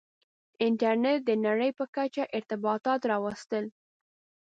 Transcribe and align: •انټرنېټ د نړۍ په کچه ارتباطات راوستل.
•انټرنېټ 0.65 1.19
د 1.25 1.31
نړۍ 1.45 1.71
په 1.79 1.85
کچه 1.95 2.23
ارتباطات 2.37 3.01
راوستل. 3.11 3.65